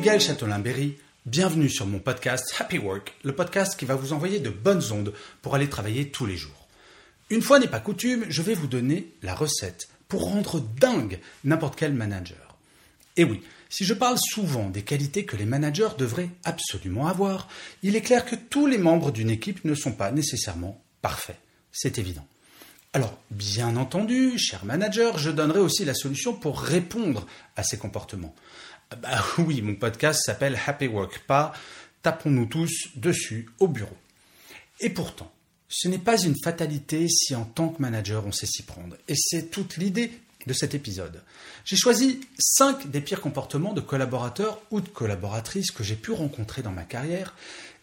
Gaël 0.00 0.20
Châtelain-Berry. 0.20 0.96
Bienvenue 1.26 1.68
sur 1.68 1.84
mon 1.84 1.98
podcast 1.98 2.54
Happy 2.58 2.78
Work, 2.78 3.12
le 3.22 3.34
podcast 3.34 3.78
qui 3.78 3.84
va 3.84 3.96
vous 3.96 4.14
envoyer 4.14 4.38
de 4.38 4.48
bonnes 4.48 4.82
ondes 4.92 5.12
pour 5.42 5.54
aller 5.54 5.68
travailler 5.68 6.10
tous 6.10 6.24
les 6.24 6.38
jours. 6.38 6.68
Une 7.28 7.42
fois 7.42 7.58
n'est 7.58 7.68
pas 7.68 7.80
coutume, 7.80 8.24
je 8.30 8.40
vais 8.40 8.54
vous 8.54 8.66
donner 8.66 9.12
la 9.22 9.34
recette 9.34 9.90
pour 10.08 10.24
rendre 10.24 10.60
dingue 10.60 11.20
n'importe 11.44 11.76
quel 11.76 11.92
manager. 11.92 12.56
Et 13.18 13.24
oui, 13.24 13.42
si 13.68 13.84
je 13.84 13.92
parle 13.92 14.16
souvent 14.18 14.70
des 14.70 14.82
qualités 14.82 15.26
que 15.26 15.36
les 15.36 15.44
managers 15.44 15.90
devraient 15.98 16.30
absolument 16.44 17.06
avoir, 17.06 17.46
il 17.82 17.94
est 17.94 18.00
clair 18.00 18.24
que 18.24 18.36
tous 18.36 18.66
les 18.66 18.78
membres 18.78 19.12
d'une 19.12 19.28
équipe 19.28 19.66
ne 19.66 19.74
sont 19.74 19.92
pas 19.92 20.12
nécessairement 20.12 20.82
parfaits. 21.02 21.38
C'est 21.72 21.98
évident. 21.98 22.26
Alors, 22.92 23.16
bien 23.30 23.76
entendu, 23.76 24.36
cher 24.36 24.64
manager, 24.64 25.16
je 25.16 25.30
donnerai 25.30 25.60
aussi 25.60 25.84
la 25.84 25.94
solution 25.94 26.32
pour 26.32 26.60
répondre 26.60 27.26
à 27.54 27.62
ces 27.62 27.78
comportements. 27.78 28.34
Ah 28.90 28.96
Bah 28.96 29.24
oui, 29.38 29.62
mon 29.62 29.76
podcast 29.76 30.20
s'appelle 30.24 30.58
Happy 30.66 30.88
Work, 30.88 31.20
pas 31.20 31.52
tapons-nous 32.02 32.46
tous 32.46 32.88
dessus 32.96 33.48
au 33.60 33.68
bureau. 33.68 33.96
Et 34.80 34.90
pourtant, 34.90 35.30
ce 35.68 35.86
n'est 35.86 35.98
pas 35.98 36.20
une 36.20 36.34
fatalité 36.42 37.06
si 37.08 37.36
en 37.36 37.44
tant 37.44 37.68
que 37.68 37.80
manager 37.80 38.26
on 38.26 38.32
sait 38.32 38.46
s'y 38.46 38.62
prendre. 38.62 38.96
Et 39.06 39.14
c'est 39.16 39.50
toute 39.50 39.76
l'idée 39.76 40.10
de 40.46 40.52
cet 40.52 40.74
épisode. 40.74 41.22
J'ai 41.64 41.76
choisi 41.76 42.20
5 42.38 42.90
des 42.90 43.00
pires 43.00 43.20
comportements 43.20 43.74
de 43.74 43.80
collaborateurs 43.80 44.60
ou 44.72 44.80
de 44.80 44.88
collaboratrices 44.88 45.70
que 45.70 45.84
j'ai 45.84 45.94
pu 45.94 46.10
rencontrer 46.10 46.62
dans 46.62 46.72
ma 46.72 46.84
carrière. 46.84 47.36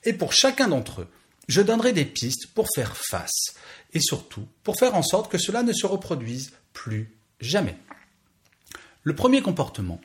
Et 0.04 0.14
pour 0.14 0.34
chacun 0.34 0.68
d'entre 0.68 1.02
eux, 1.02 1.08
je 1.48 1.62
donnerai 1.62 1.94
des 1.94 2.06
pistes 2.06 2.48
pour 2.48 2.68
faire 2.76 2.98
face. 2.98 3.54
Et 3.94 4.02
surtout, 4.02 4.46
pour 4.64 4.78
faire 4.78 4.96
en 4.96 5.04
sorte 5.04 5.32
que 5.32 5.38
cela 5.38 5.64
ne 5.64 5.72
se 5.72 5.86
reproduise 5.86 6.52
plus 6.74 7.16
jamais. 7.40 7.78
Le 9.04 9.16
premier 9.16 9.42
comportement, 9.42 10.02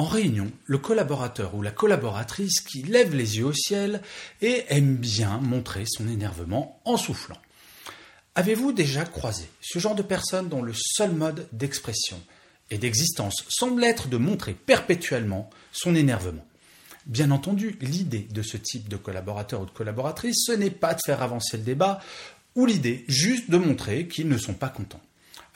en 0.00 0.06
réunion, 0.06 0.50
le 0.64 0.78
collaborateur 0.78 1.54
ou 1.54 1.60
la 1.60 1.72
collaboratrice 1.72 2.62
qui 2.62 2.82
lève 2.82 3.14
les 3.14 3.36
yeux 3.36 3.44
au 3.44 3.52
ciel 3.52 4.00
et 4.40 4.64
aime 4.70 4.96
bien 4.96 5.36
montrer 5.40 5.84
son 5.86 6.08
énervement 6.08 6.80
en 6.86 6.96
soufflant. 6.96 7.36
Avez-vous 8.34 8.72
déjà 8.72 9.04
croisé 9.04 9.44
ce 9.60 9.78
genre 9.78 9.94
de 9.94 10.00
personne 10.00 10.48
dont 10.48 10.62
le 10.62 10.72
seul 10.74 11.12
mode 11.12 11.46
d'expression 11.52 12.18
et 12.70 12.78
d'existence 12.78 13.44
semble 13.50 13.84
être 13.84 14.08
de 14.08 14.16
montrer 14.16 14.54
perpétuellement 14.54 15.50
son 15.70 15.94
énervement? 15.94 16.46
Bien 17.04 17.30
entendu, 17.30 17.76
l'idée 17.82 18.26
de 18.30 18.40
ce 18.40 18.56
type 18.56 18.88
de 18.88 18.96
collaborateur 18.96 19.60
ou 19.60 19.66
de 19.66 19.70
collaboratrice, 19.70 20.44
ce 20.46 20.52
n'est 20.52 20.70
pas 20.70 20.94
de 20.94 21.00
faire 21.04 21.20
avancer 21.20 21.58
le 21.58 21.62
débat 21.62 22.00
ou 22.54 22.64
l'idée 22.64 23.04
juste 23.06 23.50
de 23.50 23.58
montrer 23.58 24.08
qu'ils 24.08 24.28
ne 24.30 24.38
sont 24.38 24.54
pas 24.54 24.70
contents. 24.70 25.02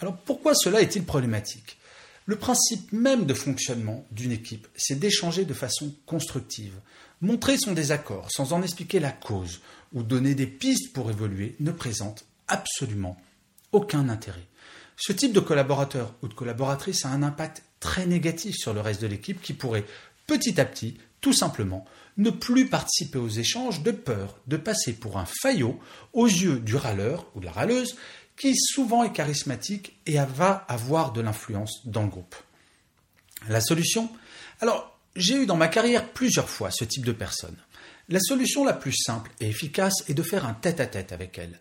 Alors 0.01 0.19
pourquoi 0.19 0.55
cela 0.55 0.83
est-il 0.83 1.05
problématique? 1.05 1.79
Le 2.27 2.37
principe 2.37 2.93
même 2.93 3.27
de 3.27 3.35
fonctionnement 3.35 4.07
d'une 4.11 4.33
équipe, 4.33 4.67
c'est 4.77 4.99
d'échanger 4.99 5.45
de 5.45 5.55
façon 5.55 5.95
constructive. 6.07 6.75
Montrer 7.21 7.57
son 7.59 7.73
désaccord 7.73 8.31
sans 8.31 8.53
en 8.53 8.63
expliquer 8.63 8.99
la 9.01 9.13
cause 9.13 9.61
ou 9.93 10.03
donner 10.03 10.35
des 10.35 10.47
pistes 10.47 10.93
pour 10.93 11.11
évoluer 11.11 11.55
ne 11.61 11.71
présente 11.71 12.25
absolument 12.49 13.17
aucun 13.73 14.09
intérêt. 14.09 14.47
Ce 14.97 15.13
type 15.13 15.33
de 15.33 15.41
collaborateur 15.41 16.15
ou 16.23 16.29
de 16.29 16.35
collaboratrice 16.35 17.05
a 17.05 17.11
un 17.11 17.23
impact 17.23 17.63
très 17.81 18.07
négatif 18.07 18.55
sur 18.57 18.73
le 18.73 18.81
reste 18.81 19.03
de 19.03 19.07
l'équipe 19.07 19.43
qui 19.43 19.53
pourrait 19.53 19.85
petit 20.27 20.61
à 20.61 20.65
petit, 20.65 20.97
tout 21.21 21.33
simplement, 21.33 21.85
ne 22.17 22.31
plus 22.31 22.69
participer 22.69 23.19
aux 23.19 23.29
échanges 23.29 23.83
de 23.83 23.91
peur 23.91 24.39
de 24.47 24.57
passer 24.57 24.93
pour 24.93 25.19
un 25.19 25.27
faillot 25.27 25.79
aux 26.13 26.27
yeux 26.27 26.61
du 26.61 26.77
râleur 26.77 27.27
ou 27.35 27.41
de 27.41 27.45
la 27.45 27.53
râleuse 27.53 27.97
qui 28.37 28.55
souvent 28.57 29.05
est 29.05 29.13
charismatique 29.13 29.97
et 30.07 30.17
va 30.17 30.65
avoir 30.69 31.13
de 31.13 31.21
l'influence 31.21 31.87
dans 31.87 32.03
le 32.03 32.09
groupe. 32.09 32.35
La 33.49 33.61
solution? 33.61 34.11
Alors, 34.61 34.99
j'ai 35.17 35.37
eu 35.37 35.47
dans 35.47 35.57
ma 35.57 35.69
carrière 35.69 36.11
plusieurs 36.11 36.49
fois 36.49 36.71
ce 36.71 36.85
type 36.85 37.05
de 37.05 37.13
personne. 37.13 37.57
La 38.09 38.21
solution 38.21 38.65
la 38.65 38.73
plus 38.73 38.95
simple 38.95 39.31
et 39.41 39.49
efficace 39.49 40.05
est 40.09 40.15
de 40.15 40.23
faire 40.23 40.47
un 40.47 40.55
tête-à-tête 40.55 41.13
avec 41.13 41.39
elle. 41.39 41.59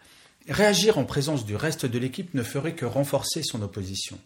Réagir 0.50 0.98
en 0.98 1.06
présence 1.06 1.46
du 1.46 1.56
reste 1.56 1.86
de 1.86 2.00
l'équipe 2.00 2.34
ne 2.34 2.44
ferait 2.44 2.76
que 2.76 2.86
renforcer 2.86 3.44
son 3.44 3.62
opposition. 3.62 4.20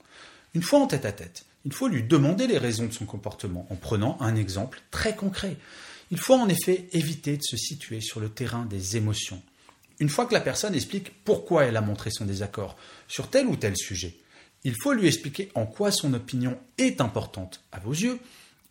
Une 0.55 0.63
fois 0.63 0.79
en 0.79 0.87
tête-à-tête, 0.87 1.45
il 1.65 1.73
faut 1.73 1.87
lui 1.87 2.03
demander 2.03 2.47
les 2.47 2.57
raisons 2.57 2.85
de 2.85 2.93
son 2.93 3.05
comportement 3.05 3.67
en 3.69 3.75
prenant 3.75 4.17
un 4.19 4.35
exemple 4.35 4.81
très 4.89 5.15
concret. 5.15 5.57
Il 6.09 6.17
faut 6.17 6.33
en 6.33 6.47
effet 6.47 6.87
éviter 6.93 7.37
de 7.37 7.43
se 7.43 7.57
situer 7.57 8.01
sur 8.01 8.19
le 8.19 8.29
terrain 8.29 8.65
des 8.65 8.97
émotions. 8.97 9.41
Une 9.99 10.09
fois 10.09 10.25
que 10.25 10.33
la 10.33 10.41
personne 10.41 10.75
explique 10.75 11.23
pourquoi 11.23 11.65
elle 11.65 11.77
a 11.77 11.81
montré 11.81 12.11
son 12.11 12.25
désaccord 12.25 12.77
sur 13.07 13.29
tel 13.29 13.47
ou 13.47 13.55
tel 13.55 13.75
sujet, 13.75 14.17
il 14.63 14.75
faut 14.81 14.93
lui 14.93 15.07
expliquer 15.07 15.51
en 15.55 15.65
quoi 15.65 15.91
son 15.91 16.13
opinion 16.13 16.59
est 16.77 17.01
importante 17.01 17.63
à 17.71 17.79
vos 17.79 17.93
yeux 17.93 18.19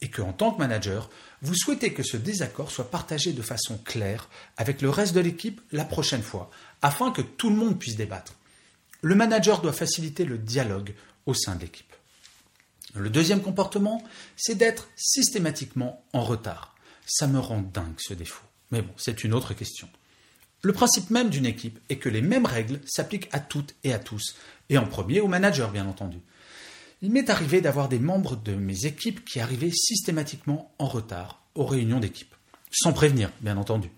et 0.02 0.08
que, 0.08 0.22
en 0.22 0.32
tant 0.32 0.52
que 0.52 0.58
manager, 0.58 1.10
vous 1.42 1.54
souhaitez 1.54 1.92
que 1.92 2.02
ce 2.02 2.16
désaccord 2.16 2.70
soit 2.70 2.90
partagé 2.90 3.32
de 3.32 3.42
façon 3.42 3.78
claire 3.78 4.28
avec 4.56 4.82
le 4.82 4.90
reste 4.90 5.14
de 5.14 5.20
l'équipe 5.20 5.60
la 5.72 5.84
prochaine 5.84 6.22
fois, 6.22 6.50
afin 6.82 7.10
que 7.10 7.22
tout 7.22 7.50
le 7.50 7.56
monde 7.56 7.78
puisse 7.78 7.96
débattre. 7.96 8.34
Le 9.00 9.14
manager 9.14 9.60
doit 9.62 9.72
faciliter 9.72 10.24
le 10.24 10.38
dialogue 10.38 10.94
au 11.24 11.34
sein 11.34 11.54
de 11.54 11.62
l'équipe. 11.62 11.94
Le 12.94 13.10
deuxième 13.10 13.42
comportement, 13.42 14.02
c'est 14.36 14.54
d'être 14.54 14.88
systématiquement 14.96 16.04
en 16.12 16.22
retard. 16.22 16.74
Ça 17.06 17.26
me 17.26 17.38
rend 17.38 17.60
dingue 17.60 17.98
ce 17.98 18.14
défaut. 18.14 18.44
Mais 18.70 18.82
bon, 18.82 18.92
c'est 18.96 19.22
une 19.22 19.34
autre 19.34 19.54
question. 19.54 19.88
Le 20.66 20.72
principe 20.72 21.10
même 21.10 21.30
d'une 21.30 21.46
équipe 21.46 21.78
est 21.90 21.98
que 21.98 22.08
les 22.08 22.22
mêmes 22.22 22.44
règles 22.44 22.80
s'appliquent 22.86 23.28
à 23.30 23.38
toutes 23.38 23.76
et 23.84 23.92
à 23.92 24.00
tous, 24.00 24.34
et 24.68 24.78
en 24.78 24.86
premier 24.88 25.20
aux 25.20 25.28
managers 25.28 25.68
bien 25.72 25.86
entendu. 25.86 26.18
Il 27.02 27.12
m'est 27.12 27.30
arrivé 27.30 27.60
d'avoir 27.60 27.88
des 27.88 28.00
membres 28.00 28.34
de 28.34 28.56
mes 28.56 28.84
équipes 28.84 29.24
qui 29.24 29.38
arrivaient 29.38 29.70
systématiquement 29.70 30.74
en 30.80 30.88
retard 30.88 31.40
aux 31.54 31.66
réunions 31.66 32.00
d'équipe, 32.00 32.34
sans 32.72 32.92
prévenir 32.92 33.30
bien 33.42 33.56
entendu. 33.58 33.92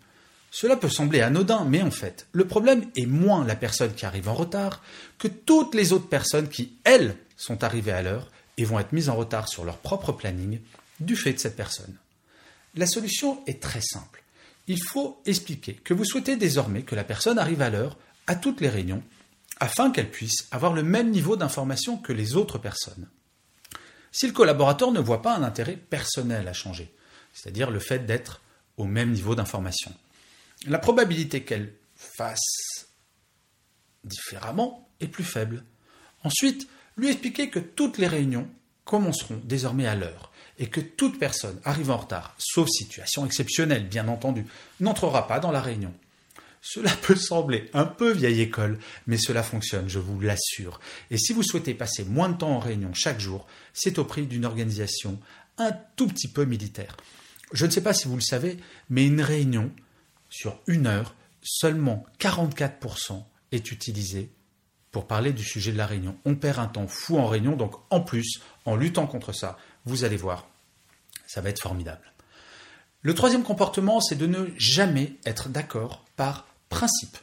Cela 0.51 0.77
peut 0.77 0.91
sembler 0.91 1.23
anodin, 1.23 1.65
mais 1.65 1.81
en 1.81 1.91
fait, 1.91 2.27
le 2.33 2.47
problème 2.47 2.85
est 2.99 3.07
moins 3.07 3.47
la 3.47 3.57
personne 3.57 3.95
qui 3.95 4.05
arrive 4.05 4.29
en 4.29 4.35
retard 4.35 4.83
que 5.17 5.29
toutes 5.29 5.75
les 5.75 5.95
autres 5.95 6.11
personnes 6.11 6.51
qui, 6.51 6.75
elles, 6.85 7.17
sont 7.39 7.65
arrivées 7.65 7.93
à 7.93 8.03
l'heure 8.03 8.31
et 8.59 8.67
vont 8.67 8.79
être 8.79 8.93
mises 8.93 9.09
en 9.09 9.17
retard 9.17 9.49
sur 9.49 9.65
leur 9.65 9.79
propre 9.79 10.13
planning 10.13 10.61
du 11.01 11.17
fait 11.17 11.33
de 11.33 11.39
cette 11.39 11.57
personne. 11.57 11.97
La 12.75 12.87
solution 12.87 13.43
est 13.47 13.63
très 13.63 13.81
simple 13.81 14.23
il 14.69 14.83
faut 14.83 15.21
expliquer 15.25 15.75
que 15.75 15.95
vous 15.95 16.05
souhaitez 16.05 16.37
désormais 16.37 16.83
que 16.83 16.95
la 16.95 17.05
personne 17.05 17.39
arrive 17.39 17.63
à 17.63 17.71
l'heure 17.71 17.97
à 18.27 18.37
toutes 18.37 18.61
les 18.61 18.69
réunions 18.69 19.03
afin 19.61 19.91
qu'elle 19.91 20.11
puisse 20.11 20.47
avoir 20.51 20.75
le 20.75 20.83
même 20.83 21.11
niveau 21.11 21.37
d'information 21.37 21.97
que 21.97 22.13
les 22.13 22.37
autres 22.37 22.59
personnes. 22.59 23.09
Si 24.13 24.27
le 24.27 24.33
collaborateur 24.33 24.93
ne 24.93 25.01
voit 25.01 25.23
pas 25.23 25.35
un 25.35 25.43
intérêt 25.43 25.77
personnel 25.77 26.47
à 26.47 26.53
changer, 26.53 26.95
c'est-à-dire 27.33 27.71
le 27.71 27.81
fait 27.81 28.07
d'être 28.07 28.43
au 28.77 28.85
même 28.85 29.11
niveau 29.11 29.35
d'information, 29.35 29.93
la 30.67 30.79
probabilité 30.79 31.43
qu'elle 31.43 31.73
fasse 31.97 32.89
différemment 34.05 34.89
est 35.01 35.09
plus 35.09 35.25
faible. 35.25 35.65
Ensuite, 36.25 36.69
lui 36.97 37.09
expliquer 37.09 37.51
que 37.51 37.59
toutes 37.59 37.99
les 37.99 38.07
réunions 38.07 38.49
commenceront 38.85 39.41
désormais 39.45 39.87
à 39.87 39.95
l'heure 39.95 40.28
et 40.59 40.67
que 40.67 40.81
toute 40.81 41.19
personne 41.19 41.61
arrivant 41.65 41.95
en 41.95 41.99
retard, 41.99 42.35
sauf 42.39 42.69
situation 42.69 43.25
exceptionnelle 43.25 43.87
bien 43.87 44.09
entendu, 44.09 44.45
n'entrera 44.81 45.27
pas 45.27 45.41
dans 45.41 45.53
la 45.53 45.61
réunion. 45.61 45.93
Cela 46.61 46.91
peut 47.03 47.17
sembler 47.17 47.71
un 47.73 47.85
peu 47.85 48.13
vieille 48.13 48.41
école, 48.41 48.79
mais 49.07 49.19
cela 49.19 49.43
fonctionne, 49.43 49.89
je 49.89 49.99
vous 49.99 50.21
l'assure. 50.21 50.81
Et 51.11 51.19
si 51.19 51.33
vous 51.33 51.43
souhaitez 51.43 51.75
passer 51.75 52.05
moins 52.05 52.29
de 52.29 52.37
temps 52.37 52.51
en 52.51 52.59
réunion 52.59 52.93
chaque 52.95 53.21
jour, 53.21 53.47
c'est 53.73 53.99
au 53.99 54.05
prix 54.05 54.27
d'une 54.27 54.45
organisation 54.45 55.19
un 55.59 55.73
tout 55.97 56.07
petit 56.07 56.29
peu 56.29 56.45
militaire. 56.45 56.97
Je 57.53 57.67
ne 57.67 57.71
sais 57.71 57.81
pas 57.81 57.95
si 57.95 58.09
vous 58.09 58.17
le 58.17 58.21
savez, 58.21 58.59
mais 58.91 59.07
une 59.07 59.23
réunion, 59.23 59.71
sur 60.29 60.61
une 60.67 60.87
heure, 60.87 61.15
seulement 61.43 62.05
44% 62.21 63.25
est 63.53 63.71
utilisée 63.71 64.31
pour 64.91 65.07
parler 65.07 65.33
du 65.33 65.43
sujet 65.43 65.73
de 65.73 65.79
la 65.79 65.87
réunion. 65.87 66.17
On 66.25 66.35
perd 66.35 66.59
un 66.59 66.67
temps 66.67 66.87
fou 66.87 67.19
en 67.19 67.27
réunion, 67.27 67.57
donc 67.57 67.75
en 67.91 68.01
plus, 68.01 68.41
en 68.65 68.77
luttant 68.77 69.07
contre 69.07 69.33
ça, 69.33 69.59
vous 69.89 70.05
allez 70.05 70.17
voir, 70.17 70.47
ça 71.27 71.41
va 71.41 71.49
être 71.51 71.63
formidable. 71.63 72.13
Le 73.03 73.15
troisième 73.15 73.43
comportement, 73.43 74.01
c'est 74.01 74.17
de 74.17 74.27
ne 74.27 74.47
jamais 74.57 75.15
être 75.25 75.49
d'accord 75.49 76.05
par 76.17 76.47
principe. 76.69 77.17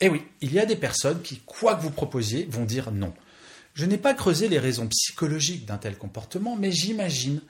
Eh 0.00 0.08
oui, 0.08 0.22
il 0.40 0.52
y 0.52 0.58
a 0.58 0.66
des 0.66 0.76
personnes 0.76 1.22
qui, 1.22 1.38
quoi 1.38 1.76
que 1.76 1.82
vous 1.82 1.90
proposiez, 1.90 2.46
vont 2.50 2.64
dire 2.64 2.90
non. 2.90 3.14
Je 3.74 3.86
n'ai 3.86 3.98
pas 3.98 4.14
creusé 4.14 4.48
les 4.48 4.58
raisons 4.58 4.88
psychologiques 4.88 5.64
d'un 5.64 5.78
tel 5.78 5.96
comportement, 5.96 6.56
mais 6.56 6.72
j'imagine 6.72 7.40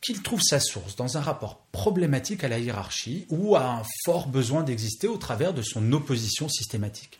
qu'il 0.00 0.22
trouve 0.22 0.42
sa 0.42 0.60
source 0.60 0.96
dans 0.96 1.16
un 1.16 1.20
rapport 1.20 1.58
problématique 1.72 2.44
à 2.44 2.48
la 2.48 2.58
hiérarchie 2.58 3.26
ou 3.30 3.56
à 3.56 3.64
un 3.66 3.82
fort 4.04 4.28
besoin 4.28 4.62
d'exister 4.62 5.08
au 5.08 5.16
travers 5.16 5.54
de 5.54 5.62
son 5.62 5.92
opposition 5.92 6.48
systématique. 6.48 7.18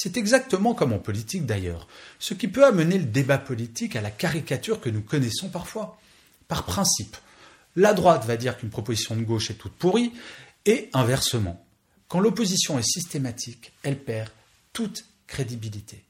C'est 0.00 0.16
exactement 0.16 0.74
comme 0.74 0.92
en 0.92 1.00
politique 1.00 1.44
d'ailleurs, 1.44 1.88
ce 2.20 2.32
qui 2.32 2.46
peut 2.46 2.64
amener 2.64 2.98
le 2.98 3.04
débat 3.04 3.36
politique 3.36 3.96
à 3.96 4.00
la 4.00 4.12
caricature 4.12 4.80
que 4.80 4.90
nous 4.90 5.00
connaissons 5.00 5.48
parfois. 5.48 5.98
Par 6.46 6.64
principe, 6.64 7.16
la 7.74 7.94
droite 7.94 8.24
va 8.24 8.36
dire 8.36 8.56
qu'une 8.56 8.70
proposition 8.70 9.16
de 9.16 9.22
gauche 9.22 9.50
est 9.50 9.54
toute 9.54 9.72
pourrie, 9.72 10.12
et 10.66 10.88
inversement. 10.92 11.66
Quand 12.06 12.20
l'opposition 12.20 12.78
est 12.78 12.88
systématique, 12.88 13.72
elle 13.82 13.98
perd 13.98 14.30
toute 14.72 15.04
crédibilité. 15.26 16.04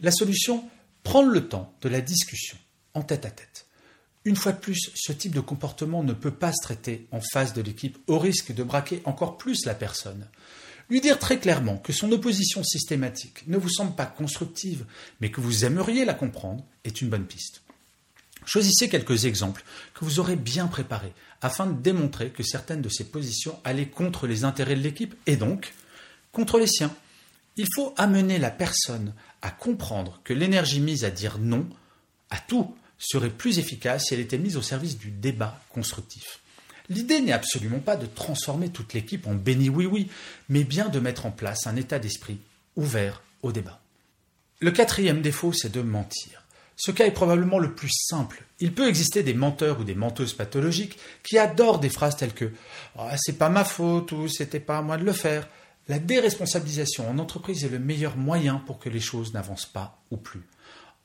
La 0.00 0.10
solution, 0.10 0.68
prendre 1.02 1.30
le 1.30 1.48
temps 1.48 1.72
de 1.80 1.88
la 1.88 2.02
discussion, 2.02 2.58
en 2.92 3.00
tête 3.00 3.24
à 3.24 3.30
tête. 3.30 3.64
Une 4.26 4.36
fois 4.36 4.52
de 4.52 4.58
plus, 4.58 4.90
ce 4.94 5.12
type 5.12 5.34
de 5.34 5.40
comportement 5.40 6.02
ne 6.02 6.12
peut 6.12 6.34
pas 6.34 6.52
se 6.52 6.60
traiter 6.62 7.06
en 7.12 7.22
face 7.32 7.54
de 7.54 7.62
l'équipe 7.62 7.96
au 8.08 8.18
risque 8.18 8.52
de 8.52 8.62
braquer 8.62 9.00
encore 9.06 9.38
plus 9.38 9.64
la 9.64 9.74
personne. 9.74 10.28
Lui 10.88 11.00
dire 11.00 11.18
très 11.18 11.38
clairement 11.38 11.78
que 11.78 11.92
son 11.92 12.12
opposition 12.12 12.62
systématique 12.62 13.46
ne 13.48 13.56
vous 13.56 13.68
semble 13.68 13.94
pas 13.94 14.06
constructive, 14.06 14.84
mais 15.20 15.30
que 15.30 15.40
vous 15.40 15.64
aimeriez 15.64 16.04
la 16.04 16.14
comprendre, 16.14 16.64
est 16.84 17.00
une 17.00 17.08
bonne 17.08 17.26
piste. 17.26 17.62
Choisissez 18.44 18.88
quelques 18.88 19.24
exemples 19.24 19.64
que 19.94 20.04
vous 20.04 20.20
aurez 20.20 20.36
bien 20.36 20.68
préparés 20.68 21.12
afin 21.42 21.66
de 21.66 21.80
démontrer 21.80 22.30
que 22.30 22.44
certaines 22.44 22.82
de 22.82 22.88
ces 22.88 23.04
positions 23.04 23.58
allaient 23.64 23.88
contre 23.88 24.28
les 24.28 24.44
intérêts 24.44 24.76
de 24.76 24.82
l'équipe 24.82 25.14
et 25.26 25.36
donc 25.36 25.74
contre 26.30 26.58
les 26.58 26.68
siens. 26.68 26.94
Il 27.56 27.66
faut 27.74 27.92
amener 27.96 28.38
la 28.38 28.50
personne 28.50 29.12
à 29.42 29.50
comprendre 29.50 30.20
que 30.22 30.32
l'énergie 30.32 30.80
mise 30.80 31.04
à 31.04 31.10
dire 31.10 31.38
non 31.38 31.68
à 32.30 32.38
tout 32.38 32.74
serait 32.98 33.30
plus 33.30 33.58
efficace 33.58 34.06
si 34.06 34.14
elle 34.14 34.20
était 34.20 34.38
mise 34.38 34.56
au 34.56 34.62
service 34.62 34.96
du 34.96 35.10
débat 35.10 35.60
constructif. 35.70 36.40
L'idée 36.88 37.20
n'est 37.20 37.32
absolument 37.32 37.80
pas 37.80 37.96
de 37.96 38.06
transformer 38.06 38.68
toute 38.68 38.94
l'équipe 38.94 39.26
en 39.26 39.34
béni 39.34 39.68
oui-oui, 39.68 40.08
mais 40.48 40.64
bien 40.64 40.88
de 40.88 41.00
mettre 41.00 41.26
en 41.26 41.30
place 41.30 41.66
un 41.66 41.76
état 41.76 41.98
d'esprit 41.98 42.38
ouvert 42.76 43.22
au 43.42 43.52
débat. 43.52 43.80
Le 44.60 44.70
quatrième 44.70 45.22
défaut, 45.22 45.52
c'est 45.52 45.72
de 45.72 45.82
mentir. 45.82 46.42
Ce 46.76 46.90
cas 46.90 47.06
est 47.06 47.12
probablement 47.12 47.58
le 47.58 47.74
plus 47.74 47.90
simple. 47.90 48.44
Il 48.60 48.72
peut 48.72 48.88
exister 48.88 49.22
des 49.22 49.34
menteurs 49.34 49.80
ou 49.80 49.84
des 49.84 49.94
menteuses 49.94 50.34
pathologiques 50.34 50.98
qui 51.22 51.38
adorent 51.38 51.78
des 51.78 51.88
phrases 51.88 52.16
telles 52.16 52.34
que 52.34 52.52
ah, 52.98 53.16
c'est 53.18 53.38
pas 53.38 53.48
ma 53.48 53.64
faute 53.64 54.12
ou 54.12 54.28
c'était 54.28 54.60
pas 54.60 54.78
à 54.78 54.82
moi 54.82 54.98
de 54.98 55.04
le 55.04 55.12
faire. 55.12 55.48
La 55.88 55.98
déresponsabilisation 55.98 57.08
en 57.08 57.18
entreprise 57.18 57.64
est 57.64 57.70
le 57.70 57.78
meilleur 57.78 58.16
moyen 58.16 58.56
pour 58.66 58.78
que 58.78 58.90
les 58.90 59.00
choses 59.00 59.32
n'avancent 59.32 59.66
pas 59.66 59.98
ou 60.10 60.16
plus. 60.16 60.42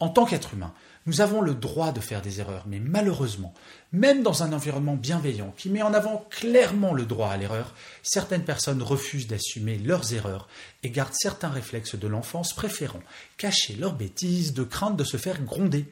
En 0.02 0.10
tant 0.10 0.26
qu'être 0.26 0.56
humain, 0.56 0.74
nous 1.06 1.22
avons 1.22 1.42
le 1.42 1.54
droit 1.54 1.92
de 1.92 2.00
faire 2.00 2.24
des 2.24 2.40
erreurs, 2.40 2.66
mais 2.68 2.80
malheureusement, 2.80 3.54
même 3.92 4.24
dans 4.24 4.42
un 4.42 4.52
environnement 4.52 4.96
bienveillant 4.96 5.54
qui 5.56 5.70
met 5.70 5.84
en 5.84 5.94
avant 5.94 6.26
clairement 6.32 6.96
le 6.96 7.06
droit 7.06 7.30
à 7.30 7.38
l'erreur, 7.38 7.76
certaines 8.02 8.44
personnes 8.44 8.82
refusent 8.82 9.28
d'assumer 9.28 9.78
leurs 9.78 10.16
erreurs 10.16 10.50
et 10.82 10.90
gardent 10.90 11.14
certains 11.14 11.50
réflexes 11.50 11.94
de 11.94 12.08
l'enfance, 12.08 12.54
préférant 12.54 13.04
cacher 13.38 13.76
leurs 13.76 13.94
bêtises 13.94 14.56
de 14.56 14.64
crainte 14.64 14.98
de 14.98 15.04
se 15.04 15.18
faire 15.18 15.40
gronder. 15.44 15.86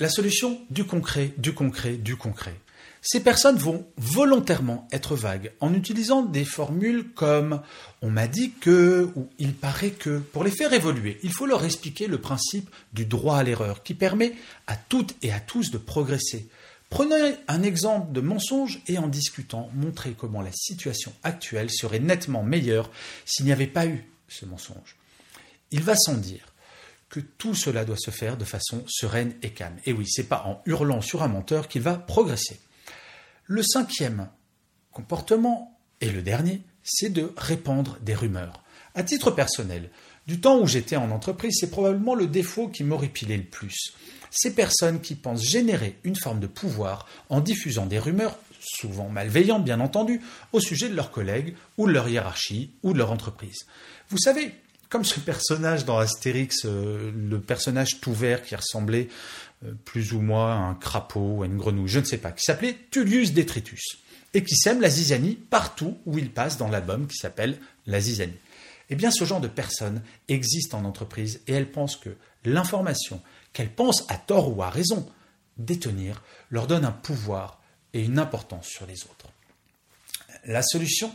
La 0.00 0.10
solution 0.10 0.60
Du 0.68 0.84
concret, 0.84 1.32
du 1.38 1.54
concret, 1.54 1.92
du 1.96 2.16
concret. 2.16 2.60
Ces 3.02 3.20
personnes 3.20 3.56
vont 3.56 3.86
volontairement 3.96 4.86
être 4.92 5.16
vagues 5.16 5.52
en 5.60 5.72
utilisant 5.72 6.22
des 6.22 6.44
formules 6.44 7.12
comme 7.14 7.62
on 8.02 8.10
m'a 8.10 8.26
dit 8.26 8.52
que 8.52 9.10
ou 9.16 9.30
il 9.38 9.54
paraît 9.54 9.90
que. 9.90 10.18
Pour 10.18 10.44
les 10.44 10.50
faire 10.50 10.72
évoluer, 10.72 11.18
il 11.22 11.32
faut 11.32 11.46
leur 11.46 11.64
expliquer 11.64 12.06
le 12.06 12.20
principe 12.20 12.68
du 12.92 13.06
droit 13.06 13.38
à 13.38 13.42
l'erreur 13.42 13.82
qui 13.82 13.94
permet 13.94 14.34
à 14.66 14.76
toutes 14.76 15.14
et 15.22 15.32
à 15.32 15.40
tous 15.40 15.70
de 15.70 15.78
progresser. 15.78 16.48
Prenez 16.90 17.36
un 17.48 17.62
exemple 17.62 18.12
de 18.12 18.20
mensonge 18.20 18.82
et 18.86 18.98
en 18.98 19.08
discutant, 19.08 19.70
montrez 19.74 20.12
comment 20.12 20.42
la 20.42 20.52
situation 20.52 21.12
actuelle 21.22 21.70
serait 21.70 22.00
nettement 22.00 22.42
meilleure 22.42 22.90
s'il 23.24 23.46
n'y 23.46 23.52
avait 23.52 23.66
pas 23.66 23.86
eu 23.86 24.04
ce 24.28 24.44
mensonge. 24.44 24.96
Il 25.70 25.82
va 25.82 25.94
sans 25.96 26.14
dire 26.14 26.52
que 27.08 27.20
tout 27.20 27.54
cela 27.54 27.84
doit 27.84 27.96
se 27.96 28.10
faire 28.10 28.36
de 28.36 28.44
façon 28.44 28.84
sereine 28.88 29.34
et 29.42 29.50
calme. 29.50 29.78
Et 29.86 29.92
oui, 29.92 30.06
c'est 30.08 30.28
pas 30.28 30.44
en 30.46 30.62
hurlant 30.66 31.00
sur 31.00 31.22
un 31.22 31.28
menteur 31.28 31.68
qu'il 31.68 31.82
va 31.82 31.94
progresser. 31.94 32.60
Le 33.52 33.64
cinquième 33.64 34.28
comportement, 34.92 35.76
et 36.00 36.12
le 36.12 36.22
dernier, 36.22 36.62
c'est 36.84 37.08
de 37.08 37.32
répandre 37.36 37.98
des 38.00 38.14
rumeurs. 38.14 38.62
À 38.94 39.02
titre 39.02 39.32
personnel, 39.32 39.90
du 40.28 40.40
temps 40.40 40.60
où 40.60 40.68
j'étais 40.68 40.94
en 40.94 41.10
entreprise, 41.10 41.56
c'est 41.58 41.72
probablement 41.72 42.14
le 42.14 42.28
défaut 42.28 42.68
qui 42.68 42.84
m'horripilait 42.84 43.38
le 43.38 43.42
plus. 43.42 43.92
Ces 44.30 44.54
personnes 44.54 45.00
qui 45.00 45.16
pensent 45.16 45.42
générer 45.42 45.98
une 46.04 46.14
forme 46.14 46.38
de 46.38 46.46
pouvoir 46.46 47.08
en 47.28 47.40
diffusant 47.40 47.86
des 47.86 47.98
rumeurs, 47.98 48.38
souvent 48.60 49.08
malveillantes 49.08 49.64
bien 49.64 49.80
entendu, 49.80 50.20
au 50.52 50.60
sujet 50.60 50.88
de 50.88 50.94
leurs 50.94 51.10
collègues 51.10 51.56
ou 51.76 51.88
de 51.88 51.92
leur 51.92 52.08
hiérarchie 52.08 52.70
ou 52.84 52.92
de 52.92 52.98
leur 52.98 53.10
entreprise. 53.10 53.66
Vous 54.10 54.18
savez, 54.18 54.54
comme 54.90 55.04
ce 55.04 55.20
personnage 55.20 55.84
dans 55.84 55.98
Astérix, 55.98 56.64
euh, 56.64 57.12
le 57.14 57.40
personnage 57.40 58.00
tout 58.00 58.12
vert 58.12 58.42
qui 58.42 58.56
ressemblait 58.56 59.08
euh, 59.64 59.72
plus 59.84 60.12
ou 60.12 60.20
moins 60.20 60.52
à 60.52 60.68
un 60.68 60.74
crapaud 60.74 61.36
ou 61.36 61.42
à 61.42 61.46
une 61.46 61.56
grenouille, 61.56 61.88
je 61.88 62.00
ne 62.00 62.04
sais 62.04 62.18
pas, 62.18 62.32
qui 62.32 62.42
s'appelait 62.42 62.76
Tullius 62.90 63.32
Detritus, 63.32 63.98
et 64.34 64.42
qui 64.42 64.56
sème 64.56 64.80
la 64.80 64.90
zizanie 64.90 65.36
partout 65.36 65.96
où 66.06 66.18
il 66.18 66.30
passe 66.30 66.58
dans 66.58 66.68
l'album 66.68 67.06
qui 67.06 67.16
s'appelle 67.16 67.58
La 67.86 68.00
zizanie. 68.00 68.34
Eh 68.90 68.96
bien, 68.96 69.12
ce 69.12 69.24
genre 69.24 69.40
de 69.40 69.48
personnes 69.48 70.02
existe 70.28 70.74
en 70.74 70.84
entreprise 70.84 71.40
et 71.46 71.52
elles 71.52 71.70
pensent 71.70 71.96
que 71.96 72.10
l'information 72.44 73.22
qu'elles 73.52 73.72
pensent 73.72 74.04
à 74.08 74.16
tort 74.16 74.56
ou 74.56 74.62
à 74.62 74.70
raison 74.70 75.08
détenir 75.56 76.22
leur 76.50 76.66
donne 76.66 76.84
un 76.84 76.92
pouvoir 76.92 77.60
et 77.92 78.02
une 78.04 78.18
importance 78.18 78.66
sur 78.66 78.86
les 78.86 79.02
autres. 79.04 79.30
La 80.44 80.62
solution 80.62 81.14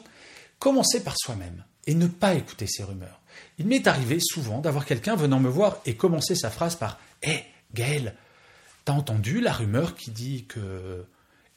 Commencer 0.60 1.04
par 1.04 1.16
soi-même 1.18 1.64
et 1.86 1.94
ne 1.94 2.08
pas 2.08 2.34
écouter 2.34 2.66
ces 2.66 2.84
rumeurs. 2.84 3.20
Il 3.58 3.68
m'est 3.68 3.88
arrivé 3.88 4.20
souvent 4.20 4.60
d'avoir 4.60 4.86
quelqu'un 4.86 5.16
venant 5.16 5.40
me 5.40 5.50
voir 5.50 5.78
et 5.86 5.96
commencer 5.96 6.36
sa 6.36 6.50
phrase 6.50 6.76
par 6.76 7.00
Hé, 7.24 7.32
hey, 7.32 7.44
Gaël, 7.74 8.16
T'as 8.86 8.94
entendu 8.94 9.42
la 9.42 9.52
rumeur 9.52 9.96
qui 9.96 10.12
dit 10.12 10.46
que. 10.48 11.06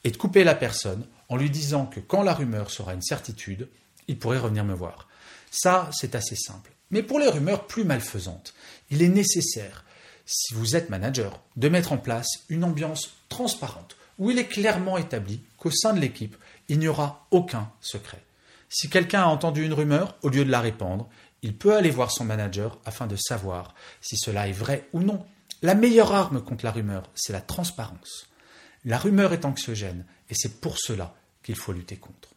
et 0.03 0.09
de 0.09 0.17
couper 0.17 0.43
la 0.43 0.55
personne 0.55 1.05
en 1.29 1.37
lui 1.37 1.51
disant 1.51 1.85
que 1.85 1.99
quand 1.99 2.23
la 2.23 2.33
rumeur 2.33 2.71
sera 2.71 2.95
une 2.95 3.03
certitude, 3.03 3.69
il 4.07 4.17
pourrait 4.17 4.39
revenir 4.39 4.65
me 4.65 4.73
voir. 4.73 5.07
Ça, 5.51 5.89
c'est 5.93 6.15
assez 6.15 6.35
simple. 6.35 6.71
Mais 6.89 7.03
pour 7.03 7.19
les 7.19 7.27
rumeurs 7.27 7.67
plus 7.67 7.83
malfaisantes, 7.83 8.55
il 8.89 9.03
est 9.03 9.09
nécessaire, 9.09 9.85
si 10.25 10.55
vous 10.55 10.75
êtes 10.75 10.89
manager, 10.89 11.39
de 11.55 11.69
mettre 11.69 11.91
en 11.91 11.97
place 11.97 12.27
une 12.49 12.63
ambiance 12.63 13.11
transparente 13.29 13.95
où 14.17 14.31
il 14.31 14.39
est 14.39 14.47
clairement 14.47 14.97
établi 14.97 15.41
qu'au 15.57 15.71
sein 15.71 15.93
de 15.93 15.99
l'équipe, 15.99 16.35
il 16.67 16.79
n'y 16.79 16.87
aura 16.87 17.27
aucun 17.29 17.69
secret. 17.79 18.21
Si 18.69 18.89
quelqu'un 18.89 19.21
a 19.21 19.27
entendu 19.27 19.63
une 19.63 19.73
rumeur, 19.73 20.15
au 20.23 20.29
lieu 20.29 20.45
de 20.45 20.51
la 20.51 20.61
répandre, 20.61 21.07
il 21.41 21.55
peut 21.55 21.75
aller 21.75 21.89
voir 21.89 22.11
son 22.11 22.25
manager 22.25 22.79
afin 22.85 23.07
de 23.07 23.15
savoir 23.15 23.73
si 24.01 24.17
cela 24.17 24.47
est 24.47 24.53
vrai 24.53 24.87
ou 24.93 24.99
non. 25.01 25.25
La 25.61 25.75
meilleure 25.75 26.13
arme 26.13 26.41
contre 26.41 26.65
la 26.65 26.71
rumeur, 26.71 27.09
c'est 27.15 27.33
la 27.33 27.41
transparence. 27.41 28.27
La 28.85 28.97
rumeur 28.97 29.33
est 29.33 29.45
anxiogène 29.45 30.05
et 30.29 30.33
c'est 30.35 30.59
pour 30.61 30.77
cela 30.77 31.15
qu'il 31.43 31.55
faut 31.55 31.73
lutter 31.73 31.97
contre. 31.97 32.29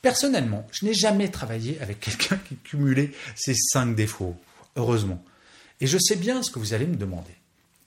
Personnellement, 0.00 0.66
je 0.72 0.84
n'ai 0.84 0.94
jamais 0.94 1.30
travaillé 1.30 1.80
avec 1.80 2.00
quelqu'un 2.00 2.36
qui 2.36 2.56
cumulait 2.56 3.12
ces 3.36 3.54
cinq 3.54 3.94
défauts, 3.94 4.36
heureusement. 4.76 5.22
Et 5.80 5.86
je 5.86 5.98
sais 5.98 6.16
bien 6.16 6.42
ce 6.42 6.50
que 6.50 6.58
vous 6.58 6.74
allez 6.74 6.86
me 6.86 6.96
demander. 6.96 7.34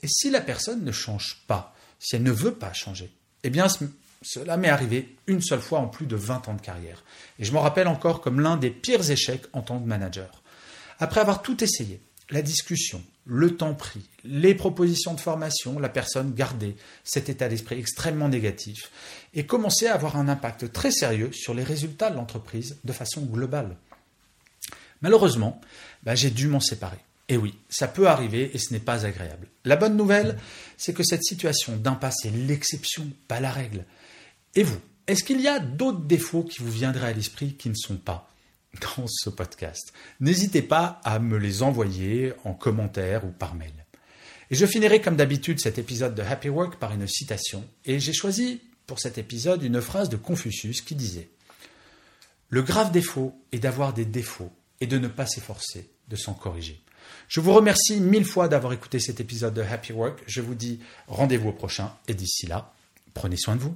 Et 0.03 0.08
si 0.08 0.29
la 0.29 0.41
personne 0.41 0.84
ne 0.84 0.91
change 0.91 1.44
pas, 1.48 1.75
si 2.00 2.15
elle 2.15 2.24
ne 2.24 2.32
veut 2.32 2.53
pas 2.53 2.74
changer, 2.74 3.12
eh 3.44 3.50
bien 3.50 3.67
cela 4.25 4.58
m'est 4.58 4.70
arrivé 4.70 5.15
une 5.27 5.41
seule 5.41 5.62
fois 5.62 5.79
en 5.79 5.88
plus 5.88 6.08
de 6.08 6.15
20 6.15 6.50
ans 6.50 6.55
de 6.55 6.62
carrière. 6.62 7.03
Et 7.38 7.46
je 7.46 7.51
m'en 7.51 7.62
rappelle 7.62 7.88
encore 7.88 8.22
comme 8.22 8.41
l'un 8.41 8.58
des 8.58 8.72
pires 8.72 9.12
échecs 9.12 9.46
en 9.53 9.62
tant 9.62 9.79
que 9.79 9.88
manager. 9.88 10.41
Après 11.00 11.22
avoir 11.22 11.44
tout 11.44 11.63
essayé, 11.63 12.01
la 12.32 12.41
discussion, 12.41 13.03
le 13.27 13.55
temps 13.55 13.75
pris, 13.75 14.10
les 14.24 14.55
propositions 14.55 15.13
de 15.13 15.20
formation, 15.20 15.77
la 15.77 15.89
personne 15.89 16.34
gardait 16.34 16.75
cet 17.03 17.29
état 17.29 17.48
d'esprit 17.48 17.77
extrêmement 17.77 18.27
négatif 18.27 18.89
et 19.36 19.46
commençait 19.46 19.88
à 19.88 19.94
avoir 19.94 20.15
un 20.17 20.27
impact 20.27 20.72
très 20.72 20.91
sérieux 20.91 21.32
sur 21.32 21.53
les 21.53 21.63
résultats 21.63 22.10
de 22.10 22.15
l'entreprise 22.15 22.77
de 22.84 22.94
façon 22.94 23.22
globale. 23.22 23.75
Malheureusement, 25.01 25.62
bah, 26.01 26.15
j'ai 26.15 26.32
dû 26.32 26.48
m'en 26.48 26.60
séparer. 26.60 26.98
Et 27.27 27.38
oui, 27.38 27.55
ça 27.70 27.88
peut 27.88 28.08
arriver 28.08 28.51
et 28.53 28.58
ce 28.58 28.74
n'est 28.74 28.79
pas 28.79 29.05
agréable. 29.05 29.48
La 29.65 29.75
bonne 29.75 29.98
nouvelle, 29.98 30.38
c'est 30.77 30.94
que 30.94 31.03
cette 31.03 31.24
situation 31.24 31.75
d'impasse 31.75 32.25
est 32.25 32.32
l'exception, 32.32 33.08
pas 33.27 33.39
la 33.39 33.51
règle. 33.51 33.86
Et 34.55 34.63
vous, 34.63 34.79
est-ce 35.07 35.24
qu'il 35.24 35.41
y 35.41 35.47
a 35.47 35.59
d'autres 35.59 36.01
défauts 36.05 36.43
qui 36.43 36.62
vous 36.62 36.71
viendraient 36.71 37.09
à 37.09 37.13
l'esprit 37.13 37.55
qui 37.55 37.69
ne 37.69 37.75
sont 37.75 37.97
pas 37.97 38.29
dans 38.97 39.05
ce 39.07 39.29
podcast? 39.29 39.93
N'hésitez 40.19 40.62
pas 40.62 41.00
à 41.03 41.19
me 41.19 41.38
les 41.38 41.62
envoyer 41.62 42.33
en 42.43 42.53
commentaire 42.53 43.25
ou 43.25 43.29
par 43.29 43.55
mail. 43.55 43.74
Et 44.50 44.55
je 44.55 44.65
finirai 44.65 45.01
comme 45.01 45.15
d'habitude 45.15 45.59
cet 45.59 45.77
épisode 45.77 46.15
de 46.15 46.21
Happy 46.21 46.50
Work 46.50 46.77
par 46.77 46.93
une 46.93 47.07
citation, 47.07 47.65
et 47.83 48.00
j'ai 48.00 48.13
choisi 48.13 48.62
pour 48.88 49.00
cet 49.00 49.17
épisode 49.17 49.63
une 49.63 49.81
phrase 49.81 50.09
de 50.09 50.17
Confucius 50.17 50.81
qui 50.81 50.95
disait 50.95 51.29
Le 52.50 52.62
grave 52.62 52.91
défaut 52.91 53.35
est 53.51 53.59
d'avoir 53.59 53.93
des 53.93 54.05
défauts 54.05 54.51
et 54.79 54.88
de 54.88 54.97
ne 54.97 55.07
pas 55.07 55.25
s'efforcer 55.25 55.89
de 56.07 56.15
s'en 56.15 56.33
corriger. 56.33 56.81
Je 57.27 57.39
vous 57.39 57.53
remercie 57.53 58.00
mille 58.00 58.25
fois 58.25 58.47
d'avoir 58.47 58.74
écouté 58.74 59.00
cet 59.00 59.19
épisode 59.19 59.53
de 59.53 59.62
Happy 59.62 59.93
Work. 59.93 60.24
Je 60.27 60.41
vous 60.41 60.55
dis 60.55 60.79
rendez-vous 61.07 61.50
au 61.50 61.53
prochain 61.53 61.93
et 62.07 62.13
d'ici 62.13 62.45
là, 62.45 62.74
prenez 63.13 63.38
soin 63.38 63.55
de 63.55 63.62
vous. 63.62 63.75